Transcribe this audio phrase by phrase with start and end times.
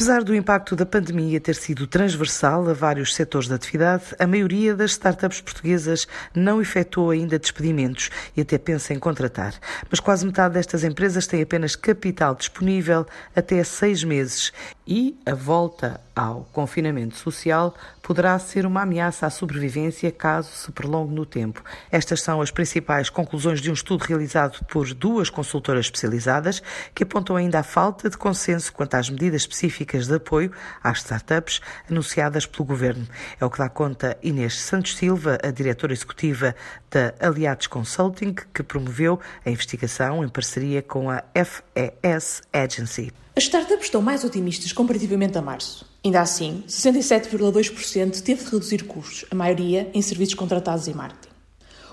[0.00, 4.74] Apesar do impacto da pandemia ter sido transversal a vários setores da atividade, a maioria
[4.74, 9.52] das startups portuguesas não efetuou ainda despedimentos e até pensa em contratar.
[9.90, 14.54] Mas quase metade destas empresas tem apenas capital disponível até seis meses
[14.86, 21.14] e a volta ao confinamento social poderá ser uma ameaça à sobrevivência caso se prolongue
[21.14, 21.62] no tempo.
[21.92, 26.62] Estas são as principais conclusões de um estudo realizado por duas consultoras especializadas
[26.92, 30.52] que apontam ainda a falta de consenso quanto às medidas específicas de apoio
[30.82, 33.06] às startups anunciadas pelo governo.
[33.40, 36.54] É o que dá conta Inês Santos Silva, a diretora executiva
[36.90, 43.12] da Aliados Consulting, que promoveu a investigação em parceria com a FES Agency.
[43.36, 45.86] As startups estão mais otimistas comparativamente a março.
[46.04, 51.29] Ainda assim, 67,2% teve de reduzir custos, a maioria em serviços contratados e marketing.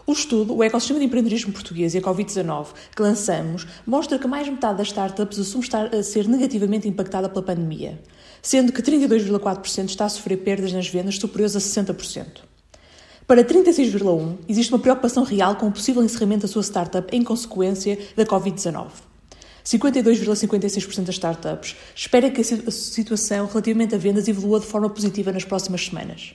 [0.10, 4.46] O estudo, o Ecossistema de Empreendedorismo Português e a Covid-19, que lançamos, mostra que mais
[4.46, 8.02] de metade das startups assume estar a ser negativamente impactada pela pandemia,
[8.42, 12.26] sendo que 32,4% está a sofrer perdas nas vendas superiores a 60%.
[13.27, 17.99] Para 36,1%, existe uma preocupação real com o possível encerramento da sua startup em consequência
[18.16, 18.88] da Covid-19.
[19.66, 25.44] 52,56% das startups espera que a situação relativamente a vendas evolua de forma positiva nas
[25.44, 26.34] próximas semanas.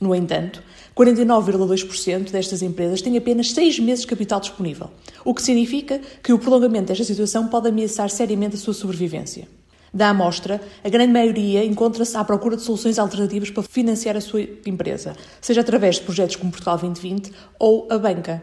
[0.00, 0.62] No entanto,
[0.96, 4.90] 49,2% destas empresas têm apenas seis meses de capital disponível,
[5.24, 9.46] o que significa que o prolongamento desta situação pode ameaçar seriamente a sua sobrevivência.
[9.92, 14.40] Da amostra, a grande maioria encontra-se à procura de soluções alternativas para financiar a sua
[14.64, 18.42] empresa, seja através de projetos como Portugal 2020 ou a banca.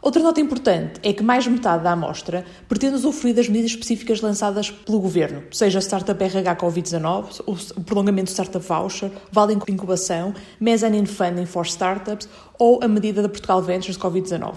[0.00, 4.20] Outra nota importante é que mais de metade da amostra pretende usufruir das medidas específicas
[4.20, 7.42] lançadas pelo Governo, seja Startup RH Covid-19,
[7.76, 13.28] o prolongamento do Startup Voucher, Vale Incubação, Mezzanine Funding for Startups ou a medida da
[13.28, 14.54] Portugal Ventures Covid-19.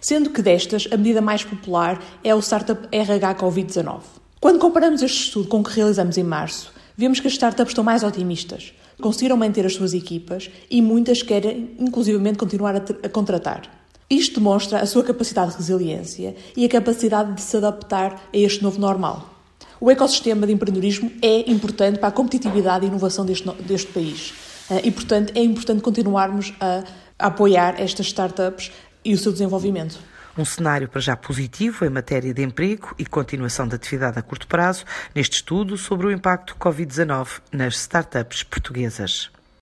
[0.00, 4.00] Sendo que destas, a medida mais popular é o Startup RH Covid-19.
[4.40, 7.82] Quando comparamos este estudo com o que realizamos em março, vemos que as startups estão
[7.82, 13.79] mais otimistas, conseguiram manter as suas equipas e muitas querem, inclusivamente, continuar a, a contratar.
[14.10, 18.60] Isto demonstra a sua capacidade de resiliência e a capacidade de se adaptar a este
[18.60, 19.32] novo normal.
[19.80, 24.34] O ecossistema de empreendedorismo é importante para a competitividade e inovação deste, deste país.
[24.68, 26.82] Eh, e, portanto, é importante continuarmos a,
[27.16, 28.72] a apoiar estas startups
[29.04, 29.96] e o seu desenvolvimento.
[30.36, 34.48] Um cenário para já positivo em matéria de emprego e continuação da atividade a curto
[34.48, 34.84] prazo,
[35.14, 39.30] neste estudo sobre o impacto Covid-19 nas startups portuguesas.